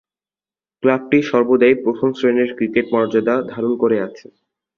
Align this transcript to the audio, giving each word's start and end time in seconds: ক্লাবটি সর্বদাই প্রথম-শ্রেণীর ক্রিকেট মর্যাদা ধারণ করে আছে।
ক্লাবটি 0.83 1.19
সর্বদাই 1.29 1.73
প্রথম-শ্রেণীর 1.83 2.49
ক্রিকেট 2.57 2.85
মর্যাদা 2.93 3.35
ধারণ 3.51 3.73
করে 3.81 3.97
আছে। 4.07 4.25